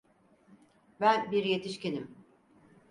Ben 0.99 1.31
bir 1.31 1.45
yetişkinim. 1.45 2.15